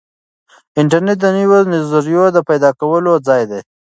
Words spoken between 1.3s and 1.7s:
نویو